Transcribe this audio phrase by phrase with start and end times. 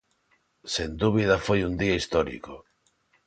[0.73, 2.53] Sen dúbida foi un día histórico.